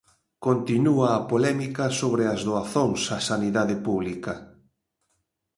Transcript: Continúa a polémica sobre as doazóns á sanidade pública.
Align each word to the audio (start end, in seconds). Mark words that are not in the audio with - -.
Continúa 0.47 1.07
a 1.13 1.25
polémica 1.31 1.85
sobre 1.99 2.23
as 2.33 2.41
doazóns 2.47 3.01
á 3.15 3.17
sanidade 3.29 3.75
pública. 3.85 4.33